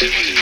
[0.00, 0.33] game you.